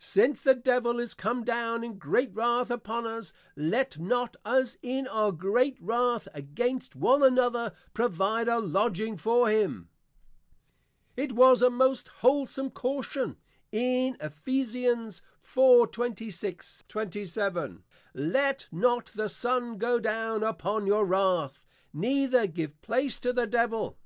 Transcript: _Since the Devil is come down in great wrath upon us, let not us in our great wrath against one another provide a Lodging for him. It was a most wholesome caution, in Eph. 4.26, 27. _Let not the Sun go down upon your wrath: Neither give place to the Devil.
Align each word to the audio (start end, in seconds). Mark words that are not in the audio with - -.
_Since 0.02 0.40
the 0.42 0.56
Devil 0.56 0.98
is 0.98 1.14
come 1.14 1.44
down 1.44 1.84
in 1.84 1.98
great 1.98 2.34
wrath 2.34 2.68
upon 2.68 3.06
us, 3.06 3.32
let 3.54 3.96
not 3.96 4.34
us 4.44 4.76
in 4.82 5.06
our 5.06 5.30
great 5.30 5.78
wrath 5.80 6.26
against 6.34 6.96
one 6.96 7.22
another 7.22 7.72
provide 7.94 8.48
a 8.48 8.58
Lodging 8.58 9.16
for 9.16 9.48
him. 9.48 9.88
It 11.16 11.30
was 11.36 11.62
a 11.62 11.70
most 11.70 12.08
wholesome 12.26 12.72
caution, 12.72 13.36
in 13.70 14.16
Eph. 14.18 14.44
4.26, 14.44 16.88
27. 16.88 17.84
_Let 18.16 18.66
not 18.72 19.06
the 19.14 19.28
Sun 19.28 19.78
go 19.78 20.00
down 20.00 20.42
upon 20.42 20.88
your 20.88 21.06
wrath: 21.06 21.64
Neither 21.92 22.48
give 22.48 22.82
place 22.82 23.20
to 23.20 23.32
the 23.32 23.46
Devil. 23.46 23.96